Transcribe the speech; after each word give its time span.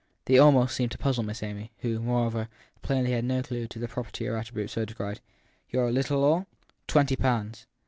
The 0.25 0.39
almost 0.39 0.75
seemed 0.75 0.89
to 0.93 0.97
puzzle 0.97 1.21
Miss 1.21 1.43
Amy, 1.43 1.71
who, 1.81 1.99
moreover, 1.99 2.49
had 2.73 2.81
plainly 2.81 3.21
no 3.21 3.43
clue 3.43 3.67
to 3.67 3.77
the 3.77 3.87
property 3.87 4.27
or 4.27 4.35
attribute 4.35 4.71
so 4.71 4.83
described. 4.83 5.21
< 5.47 5.69
Your" 5.71 5.91
little 5.91 6.23
all"? 6.23 6.47
Twenty 6.87 7.15
pounds. 7.15 7.67